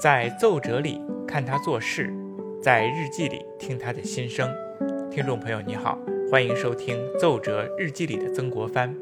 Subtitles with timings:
[0.00, 2.14] 在奏折里看他做事，
[2.62, 4.48] 在日记里听他的心声。
[5.10, 5.98] 听众朋友，你好，
[6.30, 8.94] 欢迎收听《奏折日记里的曾国藩》。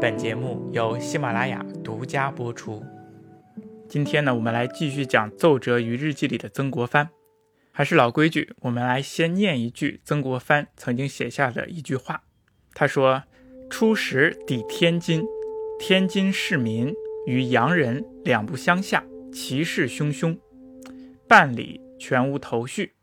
[0.00, 2.84] 本节目由喜马拉雅独家播出。
[3.88, 7.06] 今天呢，我们来继续讲《奏折与日记里的曾国藩》。
[7.72, 12.22] 还是老规矩，我们来先念一句曾国藩曾经写下的一句话。
[12.72, 13.24] 他说
[13.68, 15.24] ：“初时抵天津，
[15.80, 16.94] 天津市民
[17.26, 19.02] 与洋人两不相下。”
[19.36, 20.38] 骑士汹汹，
[21.28, 22.94] 办理全无头绪。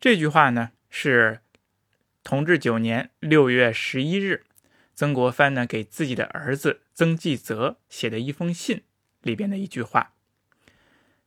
[0.00, 1.38] 这句话呢，是
[2.24, 4.42] 同治九年六月十一日，
[4.92, 8.82] 曾国藩呢给自己的儿子曾纪泽写的一封信
[9.22, 10.14] 里边的一句话。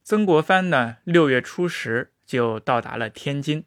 [0.03, 3.63] 曾国藩呢，六月初十就到达了天津。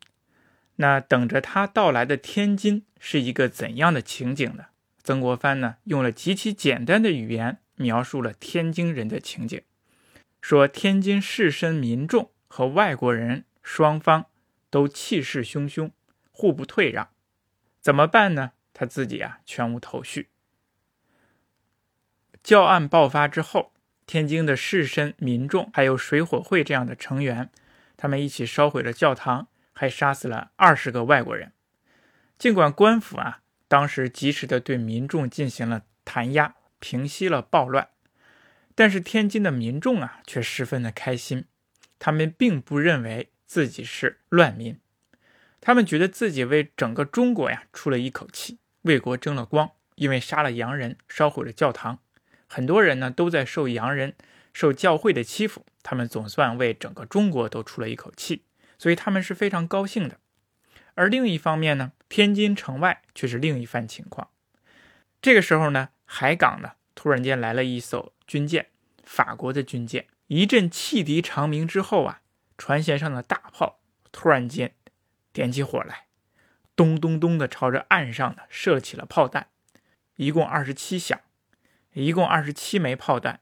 [0.77, 4.67] 那等着他到来的天津是一个怎样的情景呢？
[5.03, 9.63] 曾国藩呢，用了极其简单的语言描述了天津人的情景。
[10.41, 14.27] 说天津士绅民众和外国人双方
[14.71, 15.91] 都气势汹汹，
[16.31, 17.11] 互不退让，
[17.81, 18.53] 怎么办呢？
[18.73, 20.31] 他自己啊全无头绪。
[22.43, 23.73] 教案爆发之后，
[24.07, 27.51] 天津的士绅民众还有水火会这样的成员，
[27.99, 31.53] 他们一起烧毁了教堂，还杀死了二十个外国人。
[32.39, 37.91] 尽管官府啊当时及时的对民众进行了弹压，平息了暴乱。
[38.81, 41.45] 但是天津的民众啊，却十分的开心。
[41.99, 44.81] 他们并不认为自己是乱民，
[45.61, 49.73] 他们觉得自己为整个中国呀出了一口气，为国争了光。
[49.97, 51.99] 因为杀了洋人，烧毁了教堂，
[52.47, 54.15] 很多人呢都在受洋人、
[54.55, 55.67] 受教会的欺负。
[55.83, 58.45] 他们总算为整个中国都出了一口气，
[58.79, 60.17] 所以他们是非常高兴的。
[60.95, 64.31] 而另一方面呢，天津城外却是另一番情况。
[65.21, 68.69] 这个时候呢，海港呢突然间来了一艘军舰。
[69.03, 72.21] 法国的军舰一阵汽笛长鸣之后啊，
[72.57, 73.81] 船舷上的大炮
[74.13, 74.73] 突然间
[75.33, 76.05] 点起火来，
[76.77, 79.49] 咚咚咚的朝着岸上呢射起了炮弹，
[80.15, 81.19] 一共二十七响，
[81.93, 83.41] 一共二十七枚炮弹，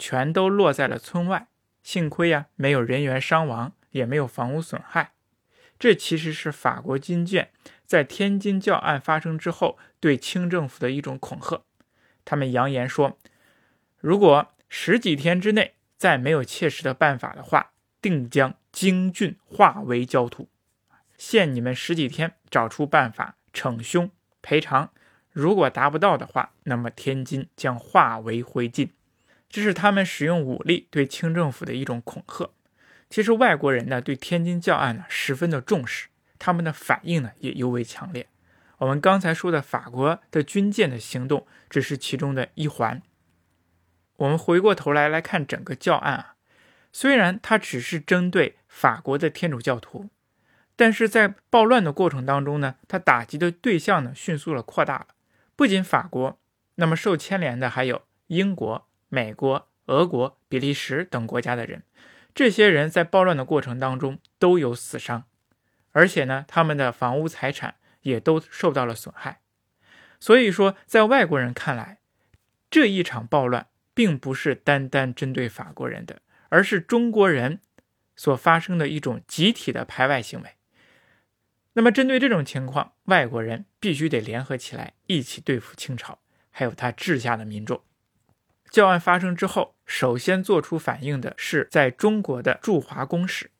[0.00, 1.46] 全都落在了村外。
[1.84, 5.12] 幸亏呀，没有人员伤亡，也没有房屋损害。
[5.78, 7.52] 这其实是法国军舰
[7.86, 11.62] 在天津教案发生之后对清政府的一种恐吓。
[12.24, 13.16] 他们扬言说，
[14.04, 17.70] 如果十几天之内再没有切实的办法的话，
[18.02, 20.50] 定将京郡化为焦土。
[21.16, 24.10] 限你们十几天找出办法惩凶
[24.42, 24.90] 赔偿。
[25.30, 28.90] 如果达不到的话，那么天津将化为灰烬。
[29.48, 32.50] 这是他们使用武力对清政府的一种恐吓。
[33.08, 38.26] 其实外国人呢对天津教案呢十分的重视，他们的反应呢也尤为强烈。
[38.76, 43.00] 我们刚才说的法国的军舰的行动只是其中的一环。
[44.16, 46.34] 我们回过头来来看整个教案啊，
[46.92, 50.08] 虽然它只是针对法国的天主教徒，
[50.76, 55.08] 但是在暴乱的过程当中呢，它打击的对象呢迅速的扩大了。
[55.56, 56.38] 不仅法国，
[56.76, 61.82] 那么受牵连的还有英国、美国、俄国、比利时等国家的人，
[62.34, 65.24] 这些人在暴乱的过程当中都有死伤，
[65.90, 69.40] 而且呢，他们的房屋财产也都受到了损害。
[70.20, 71.98] 所以说，在外国人看来，
[72.70, 73.66] 这一场暴乱。
[73.94, 77.60] 并不是单单针对法国人的，而是中国人
[78.16, 80.50] 所发生的一种集体的排外行为。
[81.74, 87.82] 那么，针对这种情况，外国人必须得联合起来，一起对付清朝，还有他治下的民众。
[88.70, 93.50] 教案发生之后，首先做出反应的是在中国的驻华公使。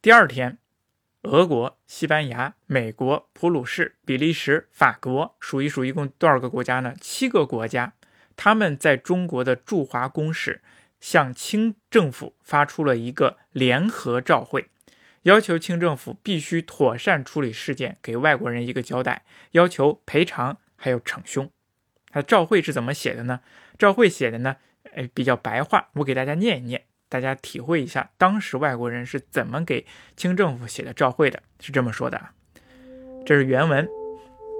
[0.00, 0.58] 第二天，
[1.22, 6.94] 俄国、西班牙、美国、普鲁士、比利时、法国，数一数，一共多少个国家呢？
[7.00, 7.94] 七个国家。
[8.44, 10.62] 他们在中国的驻华公使
[10.98, 14.66] 向清政府发出了一个联合照会，
[15.22, 19.22] 要求清政府必须妥善处理事件，给外国人一个交代，
[19.52, 21.48] 要求赔偿还有惩凶。
[22.10, 23.42] 他照会是怎么写的呢？
[23.78, 24.56] 照会写的呢？
[24.96, 29.86] 哎，比较白话，我给大家念一念，大家体会一下当时外国人是怎么给
[30.16, 31.40] 清政府写的照会的。
[31.60, 32.30] 是这么说的，
[33.24, 33.88] 这是原文：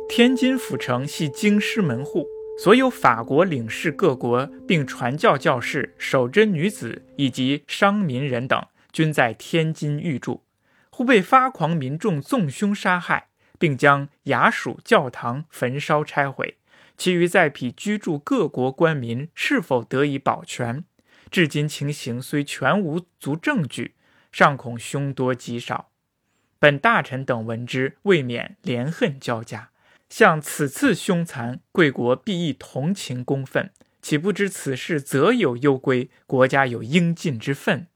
[0.08, 2.28] 天津府城系京师门户。
[2.62, 10.44] 所有法国领事各国，并传教教士、守贞女子以及商民人等，均在天津寓住，
[10.88, 13.26] 忽被发狂民众纵凶杀害，
[13.58, 16.58] 并将衙署、教堂焚烧拆毁。
[16.96, 20.84] 其余在彼居住各国官民是否得以保全，
[21.32, 23.96] 至今情形虽全无足证据，
[24.30, 25.88] 尚恐凶多吉少。
[26.60, 29.71] 本大臣等闻之，未免怜恨交加。
[30.12, 33.70] 像此次凶残，贵国必亦同情公愤，
[34.02, 37.86] 岂不知此事则有攸归，国家有应尽之分。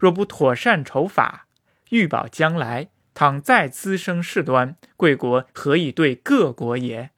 [0.00, 1.46] 若不妥善筹法，
[1.90, 7.10] 欲保将来，倘再滋生事端，贵国何以对各国也？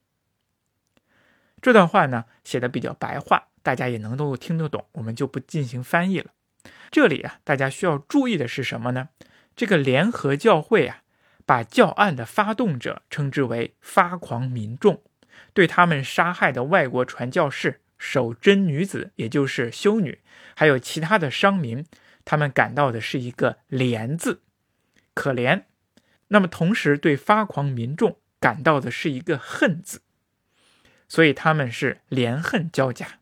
[1.62, 6.32] 这段话呢，写的比较白话，大家也能够听得懂，我们就不进行翻译了。
[6.90, 9.08] 这里啊，大家需要注意的是什么呢？
[9.56, 11.03] 这个联合教会啊，
[11.46, 15.02] 把教案的发动者称之为发狂民众，
[15.52, 20.20] 对他们杀害的外国传教士、守贞女子，也就是修女，
[20.56, 21.85] 还有其他的商民，
[22.25, 24.43] 他们感到的是一个怜字，
[25.12, 25.64] 可怜。
[26.29, 30.00] 那么同时对发狂民众感到的是一个恨字，
[31.08, 33.20] 所以他们是怜恨交加。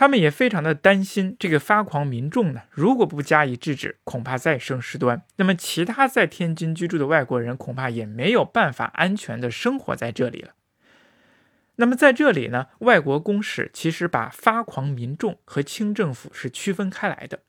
[0.00, 5.24] 他们也非常的担心这个发狂民众呢，如果不加以制止，恐怕再生事端。
[5.38, 10.54] 那么其他在天津居住的外国人恐怕也没有办法安全的生活在这里了。
[11.74, 17.40] 那么在这里呢，外国公使其实把发狂民众和清政府是区分开来的，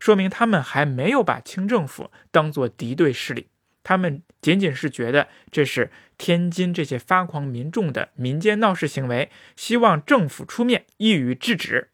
[0.00, 3.48] 说明他们还没有把清政府当做敌对势力，
[3.82, 11.90] 他们仅仅是觉得这是天津这些发狂民众的民间闹事行为，希望政府出面一予制止。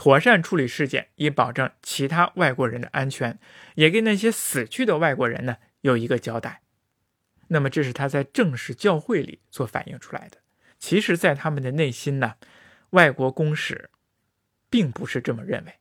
[0.00, 3.38] 妥善处理事件，以保证其他外国人的安全，
[3.74, 6.62] 也给那些死去的外国人呢有一个交代。
[7.48, 10.38] 那么，这是他在正式教会里所反映出来的。
[10.78, 12.36] 其实，在他们的内心呢，
[12.92, 13.90] 外国公使
[14.70, 15.74] 并不是这么认为。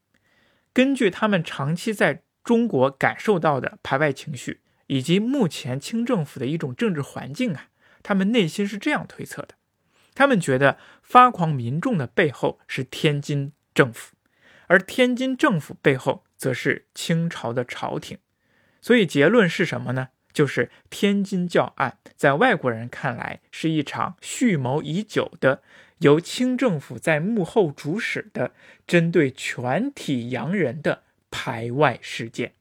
[0.73, 7.69] 根据他们长期在中国感受到的排外情绪，以及目前清政府的一种政治环境啊，
[8.03, 9.55] 他们内心是这样推测的：
[10.13, 13.53] 他们觉得发狂民众的背后是天津。
[13.79, 14.13] 政府，
[14.67, 18.17] 而天津政府背后则是清朝的朝廷，
[18.81, 20.09] 所以结论是什么呢？
[20.33, 25.63] 就是天津教案在外国人看来是一场蓄谋已久的、
[25.99, 28.51] 由清政府在幕后主使的、
[28.85, 32.51] 针对全体洋人的排外事件。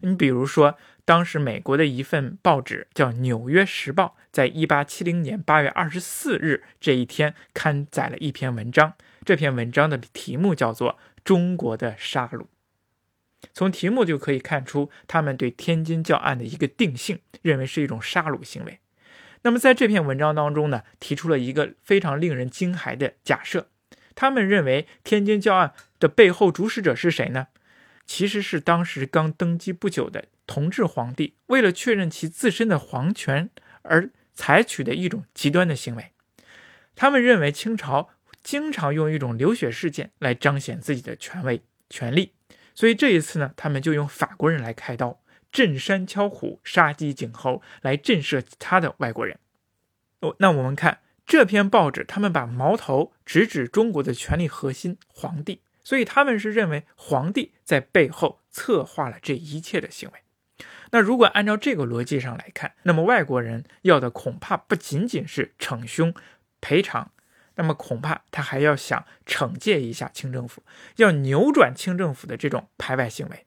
[0.00, 8.94] 你比如说，当时美国的一份报纸叫《纽约时报》，在一八七零年八月二十四日这一天刊载了一篇文章。
[9.28, 10.92] 这篇文章的题目叫做
[11.22, 12.38] 《中国的杀戮》，
[13.52, 18.80] 从题目就可以看出他们对天津教案的一个定性，认为是一种杀戮行为。
[19.42, 23.68] 那么在这篇文章当中呢，提出了一个非常令人惊骇的假设，
[24.14, 27.48] 他们认为天津教案的背后主使者是谁呢？
[28.06, 33.50] 其实是当时刚登基不久的同治皇帝，为了确认其自身的皇权
[33.82, 36.12] 而采取的一种极端的行为。
[36.96, 38.08] 他们认为清朝。
[38.48, 41.60] 经常用一种流血事件来彰显自己的权威
[41.90, 42.32] 权力，
[42.74, 45.20] 所以这一次呢，他们就用法国人来开刀，
[45.52, 49.38] 震山敲虎，杀鸡儆猴，来震慑其他的外国人。
[50.20, 60.20] 哦，那我们看这篇报纸，他们把矛头直指中国的权力核心皇帝，所以他们是认为皇帝在背后策划了这一切的行为。
[60.92, 66.14] 那如果按照这个逻辑上来看，那么外国人要的恐怕不仅仅是逞凶
[66.62, 67.12] 赔偿。
[67.58, 70.62] 那么恐怕他还要想惩戒一下清政府，
[70.96, 73.46] 要扭转清政府的这种排外行为。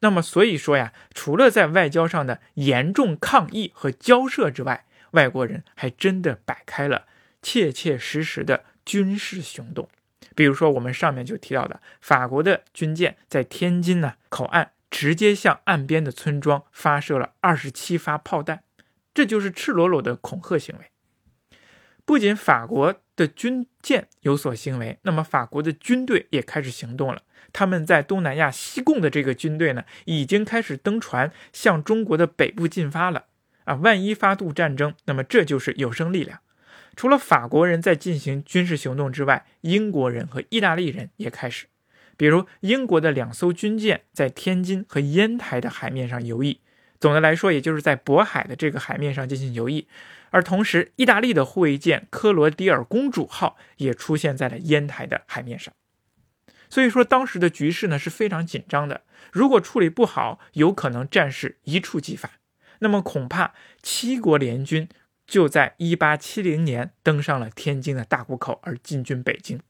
[0.00, 7.06] 那么所以说呀，除了在外交上的严重抗议和交涉之外，外国人还真的摆开了
[7.40, 9.88] 切切实实的军事行动。
[10.34, 18.64] 比如说我们上面就提到的，法国的军舰在天津呢口岸直接向岸边的村庄发射了二十七发炮弹，
[19.14, 20.90] 这就是赤裸裸的恐吓行为。
[22.04, 27.22] 不仅法国的军舰有所行为，那么法国的军队也开始行动了。
[27.52, 33.26] 他们在东南亚西贡的这个军队呢，已经开始登船向中国的北部进发了。
[33.64, 36.40] 啊，万一发动战争，那么这就是有生力量。
[36.96, 41.66] 除了法国人在进行军事行动之外，英国人和意大利人也开始。
[42.16, 46.58] 比如，英国的两艘军舰在天津和烟台的海面上游弋。
[47.00, 49.86] 总的来说，也就是在渤海的这个海面上进行游弋，
[50.34, 55.72] 而同时，意大利的护卫舰科罗迪尔公主号也出现在了烟台的海面上。
[56.68, 59.02] 所以说，当时的局势呢是非常紧张的。
[59.30, 62.28] 如果处理不好，有可能战事一触即发。
[62.80, 64.88] 那么，恐怕七国联军
[65.24, 69.60] 就在1870年登上了天津的大沽口，而进军北京。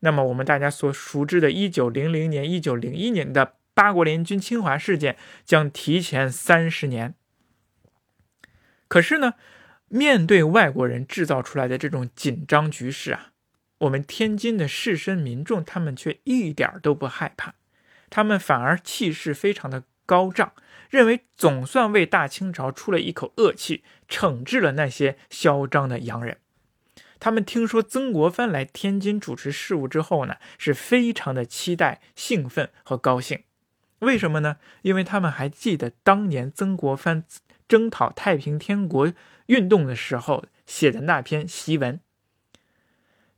[0.00, 3.54] 那么，我们大家所熟知的1900年、1901年的。
[3.76, 7.16] 八国联军侵华事件将提前三十年。
[8.86, 9.34] 可是呢，
[9.94, 13.30] 面对外国人制造出来的这种紧张局势啊，
[13.78, 17.54] 我们天津的士绅民众他们却一点都不害怕，
[18.10, 20.52] 他们反而气势非常的高涨，
[20.90, 26.38] 认为总算为大清朝出了一口恶气，惩治了那些嚣张的洋人。
[27.20, 33.44] 他们听说曾国藩来天津主持事务之后呢，是非常的期待、兴奋和高兴。
[34.00, 34.56] 为什么呢？
[34.82, 37.24] 因为他们还记得当年曾国藩
[37.68, 39.12] 征讨太平天国
[39.46, 42.00] 运动的时候写的那篇檄文。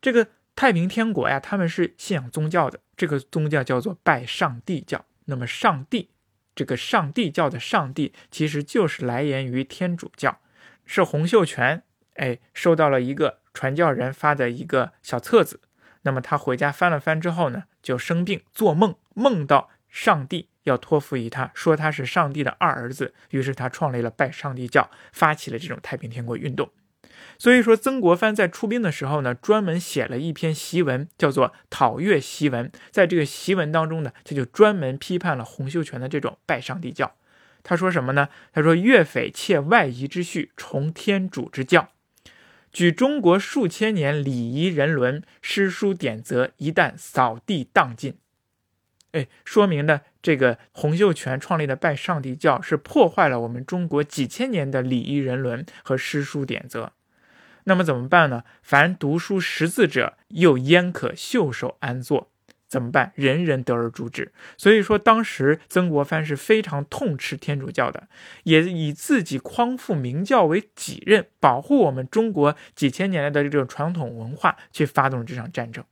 [0.00, 5.04] 这个太平天国呀，他们是信仰宗教的，这个宗教叫做拜上帝教。
[5.26, 6.10] 那么上帝，
[6.54, 10.40] 这个上帝教的上帝，其实就是来源于天主教，
[10.84, 11.82] 是洪秀全
[12.14, 13.40] 哎收到了一个。
[13.56, 15.62] 传教人发的一个小册子，
[16.02, 26.70] 那么他回家翻了翻之后呢，就生病做梦，梦到上帝要托付于他，说他是上帝的二儿子，于是他创立了拜上帝教，发起了这种太平天国运动。
[27.38, 32.68] 所以说，曾国藩在出兵的时候呢，专门写了一篇檄文，叫做《讨粤檄文》。
[32.90, 37.14] 在这个檄文当中呢，他就专门批判了洪秀全的这种拜上帝教。
[37.62, 38.28] 他说什么呢？
[38.52, 41.88] 他说粤匪窃外夷之序，崇天主之教。
[42.70, 48.18] 举中国数千年礼仪人伦、诗书典则，一旦扫地荡尽，
[49.16, 56.92] 哎，说明呢，这个洪秀全创立的拜上帝教是破坏了我们中国几千年的礼仪人伦和诗书典则。
[57.64, 58.44] 那么怎么办呢？
[58.62, 62.30] 凡读书识字者，又焉可袖手安坐？
[62.68, 63.12] 怎么办？
[63.14, 64.32] 人人得而诛之。
[64.58, 68.08] 所以说，当时曾国藩是非常痛斥天主教的，
[68.42, 75.82] 也以自己匡复明教为己任，保护我们中国几千年来的这种传统文化，去发动这场战争。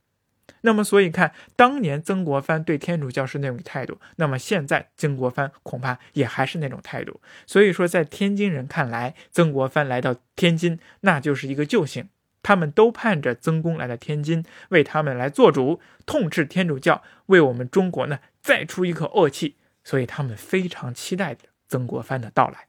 [0.65, 7.21] 那么，所以看当年曾国藩对天主教是那种态度，那么现在曾国藩恐怕也还是那种态度。
[7.45, 12.09] 所以说，在天津人看来，曾国藩来到天津，那就是一个救星。
[12.41, 22.67] 他们都盼着曾公来到天津，为他们来做主，痛斥天主教，为我们中国呢再出一口恶气，所以他们非常期待曾国藩的到来。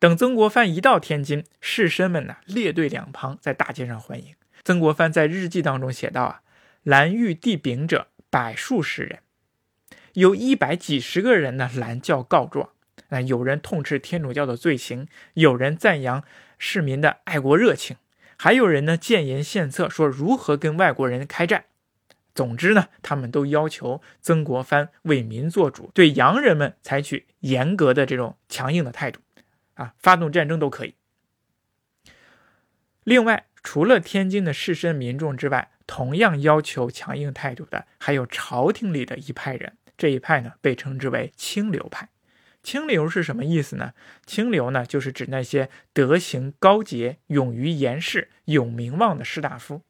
[0.00, 4.34] 等曾国藩一到天津，士绅们呢列队两旁，在大街上欢迎。
[4.68, 6.42] 曾国藩在日记当中写道：“啊，
[6.82, 9.20] 蓝玉递饼者百数十人，
[10.12, 12.68] 有一百几十个人呢拦轿告状。
[13.08, 16.22] 啊，有人痛斥天主教的罪行，有人赞扬
[16.58, 17.96] 市民的爱国热情。”
[18.36, 21.64] 还有人呢，建言献策，说如何跟外国人开战。
[22.34, 29.20] 总之呢，他们都要求曾国藩为民做主，对洋人们采取严格的这种强硬的态度，
[29.76, 30.94] 啊，发动战争都可以。
[33.04, 39.76] 另外，除了天津的士绅民众之外，同样要求强硬态度的，还有朝廷里的一派人。
[39.96, 42.08] 这一派呢，被称之为清流派。
[42.62, 43.94] 清流是什么意思呢？
[44.26, 49.82] 清流呢，就是指那些德行高洁、勇于言事、有名望的士大夫。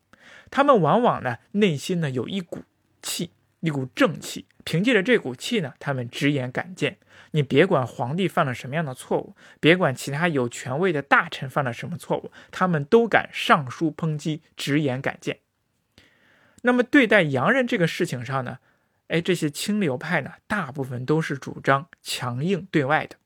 [0.51, 2.63] 他们往往呢，内心呢有一股
[3.03, 4.47] 气，一股正气。
[4.65, 6.99] 凭借着这股气呢，他们直言敢谏。
[7.31, 15.39] 你别管皇帝犯了什么样的错误，别管其他有权位的大臣犯了什么错误，他们都敢上书抨击，直言敢谏。
[16.63, 18.59] 那么对待洋人这个事情上呢？
[19.09, 23.17] 哎，这些清流派呢，大部分都是主张强硬对外的，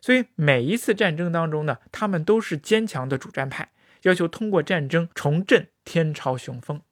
[0.00, 3.70] 所以每一次战争当中呢，他们都是坚强的主战派，
[4.02, 6.82] 要求通过战争重振天朝雄风。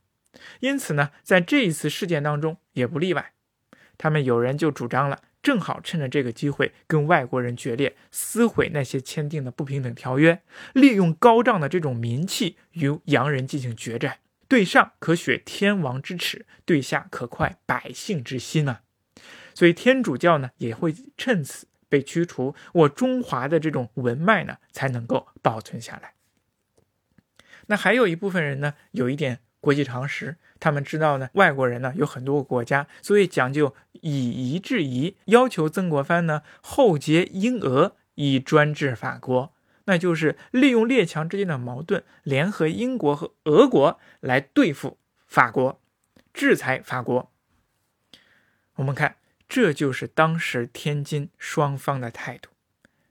[0.61, 3.33] 因此呢，在这一次事件当中也不例外，
[3.99, 10.43] 他们有人就主张了，正好趁着这个机会跟外国人决裂，撕毁那些签订的不平等条约，
[10.75, 14.19] 利用高涨的这种民气与洋人进行决战。
[14.47, 18.83] 对上可雪天王之耻，对下可快百姓之心啊！
[19.55, 26.15] 所以天主教呢也会趁此被驱除，我中华的这种文脉呢才能够保存下来。
[27.67, 39.53] 那还有一部分人呢，有一点国际常识，他们知道呢，外国人呢有很多个国家，所以讲究以夷制夷，要求曾国藩呢后结英俄，以专制法国。
[39.85, 45.81] 那就是利用列强之间的矛盾，联合英国和俄国来对付法国，
[46.33, 47.33] 制裁法国。
[48.77, 49.17] 我们看，
[49.49, 52.51] 这就是当时天津双方的态度。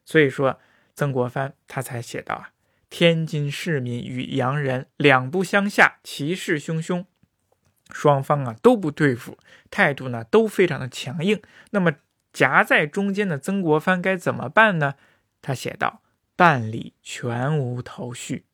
[0.05, 0.59] 所以说，
[0.95, 2.51] 曾国藩他才写道啊
[2.89, 7.05] ：“天津市民与洋人两不相下，其势汹汹，
[7.91, 9.38] 双方啊都不对付，
[9.69, 11.41] 态度呢都非常的强硬。
[11.72, 11.93] 那么
[12.31, 14.96] 夹在中间的曾国藩该怎么办呢？
[15.41, 16.01] 他写道。”
[16.39, 18.46] 办理全无头绪，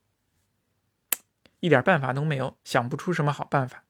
[1.59, 3.83] 一点办法都没有，想不出什么好办法。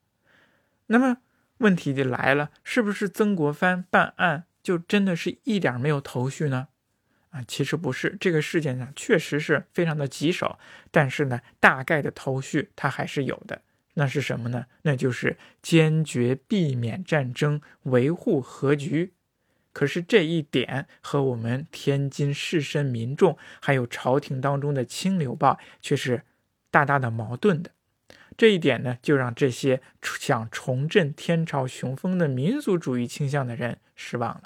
[0.87, 1.19] 那么
[1.59, 6.67] 问题就来了，是不是曾国藩办案就真的是一点没有头绪呢？
[7.35, 10.57] 啊，其实不是，这个事件呢确实是非常的棘手，
[10.89, 13.61] 但是呢，大概的头绪它还是有的。
[13.95, 14.67] 那是什么呢？
[14.83, 19.11] 那就是坚决避免战争，维护和局。
[19.73, 26.21] 可是这一点和我们天津士绅民众，还有朝廷当中的清流报却是
[26.71, 27.71] 大大的矛盾的。
[28.37, 34.43] 这一点呢，就让这些想重振天朝雄风的民族主义倾向的人失望了。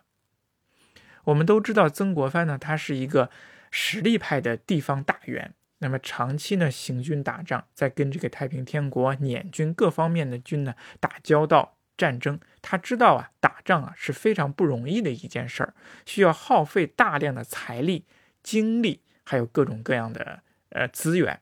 [1.29, 3.29] 我们都知道，曾国藩呢，他是一个
[3.69, 18.05] 实力派的地方大员，那么长期呢行军打仗，在跟这个太平天国捻军各方面的军呢打交道战争，他知道啊，打仗啊是非常不容易的一件事儿，需要耗费大量的财力、
[18.41, 21.41] 精力，还有各种各样的呃资源。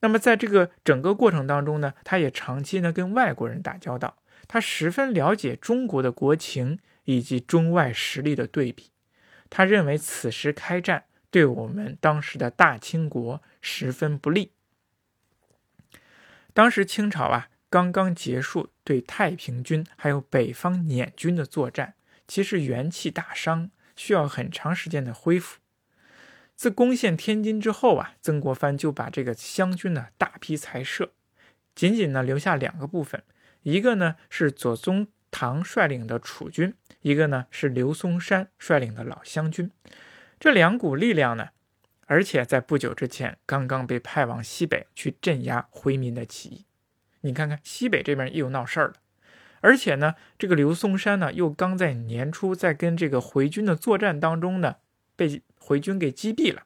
[0.00, 8.90] 那么在这个整个过程当中呢，他也长期呢跟外国人打交道，他十分了解中国的国情以及中外实力的对比。
[9.56, 14.52] 他认为此时开战对我们当时的大清国十分不利。
[16.52, 21.94] 当时清朝啊刚刚结束对太平军还有北方捻军的作战，
[22.28, 25.58] 其实元气大伤，需要很长时间的恢复。
[26.54, 31.12] 自攻陷天津之后啊，曾国藩就把这个湘军呢大批裁撤，
[31.74, 33.22] 仅仅呢留下两个部分，
[33.62, 39.70] 一个呢是左宗唐率领的楚军，一个呢是刘松山率领的老湘军。
[40.38, 41.48] 这两股力量呢，
[42.06, 46.64] 而且在不久之前刚刚被派往西北去镇压回民的起义。
[47.22, 48.94] 你看看西北这边又闹事儿了，
[49.60, 54.76] 而且呢，这个刘松山呢又刚在年初在跟这个回军的作战当中呢
[55.16, 55.42] 被。
[55.58, 56.62] 回军给击毙了，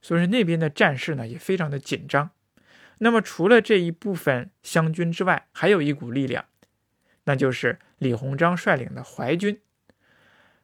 [0.00, 2.30] 所以说那边的战事呢也非常的紧张。
[2.98, 6.44] 那么除了这一部分湘军之外，还有一股力量，
[7.24, 9.60] 那就是李鸿章率领的淮军。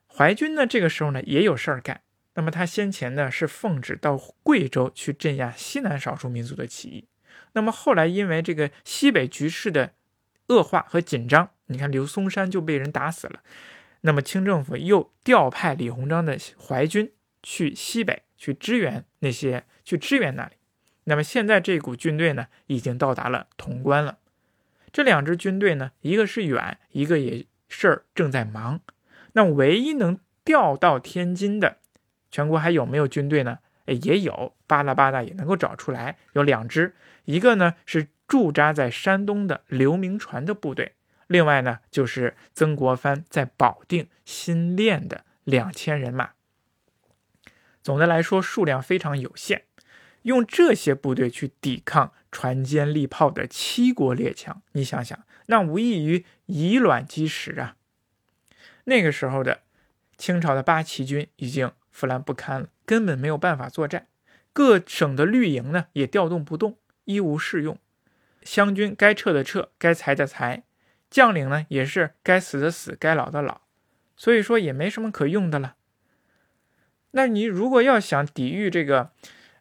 [0.07, 2.01] 淮军呢这个时候呢也有事儿干。
[2.35, 7.09] 那么他先前呢是奉旨到贵州去镇压西南少数民族的起义。
[7.53, 9.93] 那么后来因为这个西北局势的
[10.49, 13.43] 恶化和紧张，你看刘松山就被人打死了。
[14.03, 17.13] 那么清政府又调派李鸿章的淮军
[17.43, 20.53] 去西北去支援那些去支援那里。
[21.05, 24.19] 那么现在这股军队呢，已经到达了潼关了。
[24.99, 28.81] 这两支军队呢，一个是远，一个也事儿正在忙。
[29.35, 31.77] 那唯一能调到天津的，
[32.33, 33.61] 全国还有没有军队呢？
[33.87, 36.97] 哎，也有，巴拉巴拉也能够找出来，有两支。
[37.27, 40.95] 一个呢是驻扎在山东的刘铭传的部队。
[41.29, 46.31] 另外呢，就是曾国藩在保定新练的两千人马。
[47.85, 49.63] 总的来说，数量非常有限，
[50.23, 57.77] 用这些部队去抵抗船坚利炮的七国列强，你想想，那无异于以卵击石啊！
[58.85, 59.63] 那个时候的
[60.17, 64.07] 清朝的八旗军已经腐烂不堪了，根本没有办法作战。
[64.53, 67.79] 各省的绿营呢，也调动不动，一无适用。
[68.43, 70.65] 湘军该撤的撤，该裁的裁。
[71.11, 73.63] 将领呢，也是该死的死，该老的老，
[74.15, 75.77] 所以说也没什么可用的了。
[77.13, 79.13] 那你如果要想抵御这个，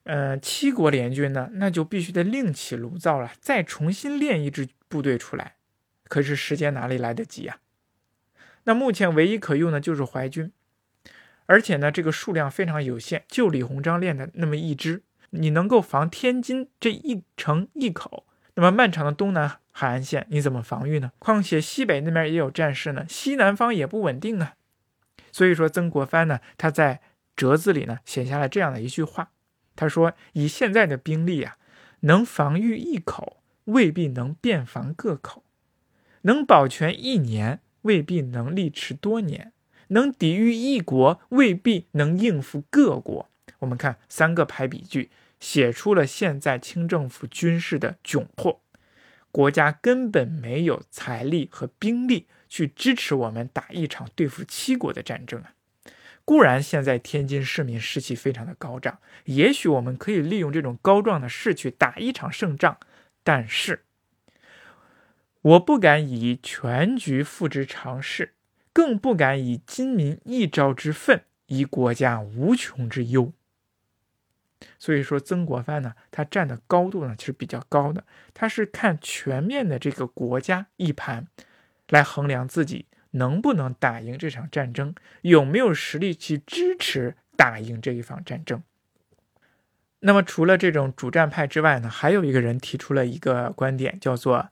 [0.08, 5.56] 呃，七国联军呢，那就必须得另起炉灶了，再重新练一支部队出来。
[6.06, 7.58] 可是时间哪里来得及呀？
[8.64, 10.54] 那目前唯一可用的就是淮军，
[11.46, 18.26] 而且呢，这个数量非常有限，就李鸿章练的那么一支，你能够防天津这一城一口？
[18.56, 21.12] 那么漫长的东南海岸线你怎么防御呢？
[21.20, 24.56] 况且西北那边也有战事呢，西南方也不稳定啊。
[25.34, 27.02] 所以说曾国藩呢，他在
[27.36, 29.32] 折子里呢写下了这样的一句话，
[29.78, 31.56] 他说：“以现在的兵力啊，
[32.02, 35.44] 能防御一口，未必能遍防各口；
[36.24, 39.54] 能保全一年，未必能力持多年；
[39.88, 45.10] 能抵御一国，未必能应付各国。”我们看三个排比句。
[45.40, 48.60] 写出了现在清政府军事的窘迫，
[49.30, 55.54] 国家根本没有财力和兵力去支持我们打一场对付七国的战争啊！
[56.28, 62.78] 固然现在天津市民士气非常的高涨，也许我们可以利用这种高壮的士气打一场胜仗，
[63.24, 63.86] 但是
[65.42, 68.34] 我不敢以全局付之长事，
[68.74, 73.32] 更不敢以今民一朝之愤，以国家无穷之忧。
[74.78, 78.04] 所以说，曾国藩呢，他站的高度呢，其实比较高的。
[78.34, 81.28] 他是看全面的这个国家一盘，
[81.88, 88.62] 来衡量自己能不能打赢这场战争，有没有实力去支持打赢这一场战争。
[90.00, 94.50] 那么，除了这种主战派之外呢，还有一个人提出了一个观点，叫做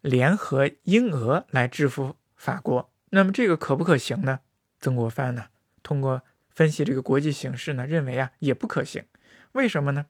[0.00, 2.90] 联合英俄来制服法国。
[3.10, 4.40] 那么，这个可不可行呢？
[4.80, 5.46] 曾国藩呢，
[5.82, 9.04] 通过分析这个国际形势呢，认为啊，也不可行。
[9.52, 10.06] 为什么呢？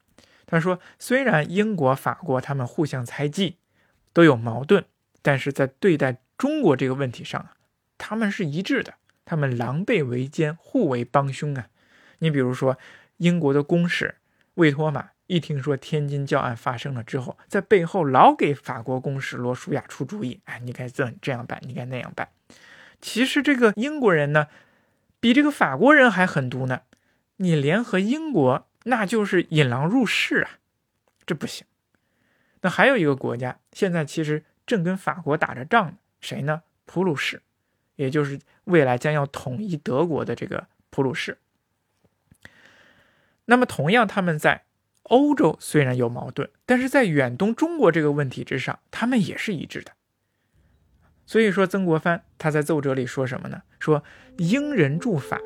[0.47, 3.57] 他说，虽然英国、法国他们互相猜忌，
[4.13, 4.85] 都有矛盾，
[5.21, 7.56] 但是在对待中国这个问题上啊，
[7.99, 8.95] 他们是一致的。
[9.25, 11.67] 他们狼狈为奸，互为帮凶啊。
[12.21, 12.79] 你比如说，
[13.17, 14.15] 英国的公使
[14.55, 22.29] 魏托马一听说天津教案发生了之后，在背后老给法国公使罗舒亚出主意，哎，你该这这样办，你该那样办。
[23.01, 24.47] 其实这个英国人呢，
[25.19, 26.83] 比这个法国人还狠毒呢。
[27.39, 30.51] 你联合英国，那就是引狼入室啊，
[31.27, 31.67] 这不行。
[32.63, 36.63] 那还有一个国家，现在其实正跟法国打着仗，谁呢？
[36.87, 37.43] 普鲁士，
[37.97, 41.37] 也就是未来将要统一德国的这个普鲁士。
[43.47, 44.65] 那么，同样，他们在
[45.05, 49.93] 欧洲虽然有矛盾，但是在远东中国这个问题之上，他们也是一致的。
[51.27, 53.63] 所以说，曾国藩他在奏折里说什么呢？
[53.79, 54.03] 说
[54.39, 55.41] 英人驻法，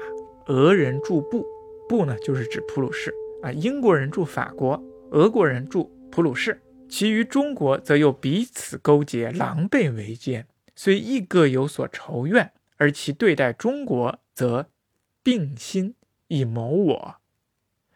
[0.47, 1.47] 俄人驻布，
[1.89, 3.53] 布呢就是指普鲁士啊。
[3.53, 10.47] 英国人驻法国，俄国人驻普鲁士，其余中国则又彼此勾结，狼狈为奸。
[10.83, 14.71] 虽亦各有所仇怨，而其对待中国则
[15.23, 15.95] 并心
[16.29, 17.17] 以谋我。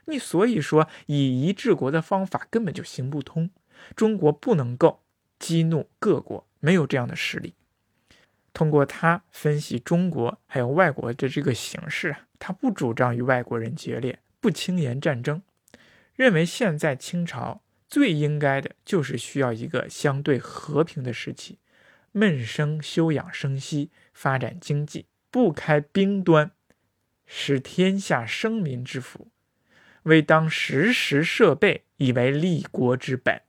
[0.04, 3.48] 你所以说以夷治国的方法根本就行不通，
[3.96, 5.02] 中国不能够
[5.38, 7.54] 激怒各国，没有这样的实力。
[8.52, 15.40] 通过他分析中国还有外国的这个形势啊，他不主张与外国人决裂，不轻言战争，
[16.14, 21.58] 认为现在清朝最应该的就是需要一个相对和平的时期，
[22.16, 26.52] 闷声休养生息，发展经济，不开兵端，
[27.26, 29.32] 使天下生民之福。
[30.04, 33.42] 为当时时设备，以为立国之本。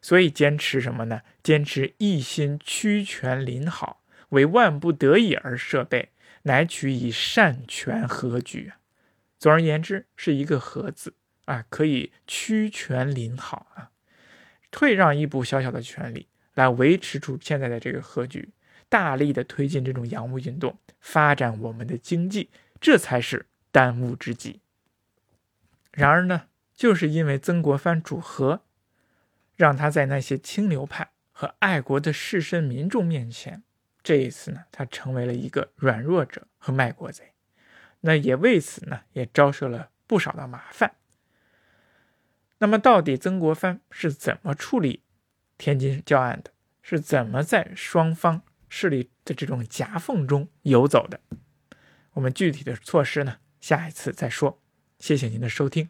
[0.00, 1.22] 所以坚持什么呢？
[1.42, 6.10] 坚持一心屈权临好，为万不得已而设备，
[6.42, 8.72] 乃取以善权和举。
[9.40, 11.14] 总而言之，是一个“和”字
[11.46, 13.90] 啊，可以屈权临好啊，
[14.70, 18.50] 退让一步小小的权利，来维持住现在的这个和局，
[18.88, 24.60] 大力的推进这种洋务运动，发展我们的经济，这才是当务之急。
[25.92, 28.62] 然而呢，就是因为曾国藩主和，
[29.56, 33.62] 让他在那些清流派和爱国的士绅民众面前，
[34.02, 37.32] 这一次呢，他成为了一个软弱者和卖国贼。
[38.00, 40.96] 那也为此呢，也招受了不少的麻烦。
[42.58, 45.02] 那么，到底曾国藩是怎么处理
[45.62, 46.50] 天津教案的？
[46.82, 51.20] 是怎么在双方势力的这种夹缝中游走的？
[52.14, 54.58] 我们具体的措施呢，下一次再说。
[54.98, 55.88] 谢谢您的收听。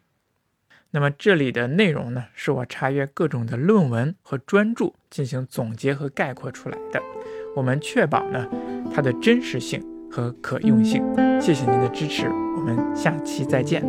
[0.91, 7.01] 那么这里的内容呢，是我查阅各种的论文和专著进行总结和概括出来的。
[7.55, 8.47] 我们确保呢
[8.93, 11.01] 它的真实性和可用性。
[11.41, 13.83] 谢谢您的支持，我们下期再见。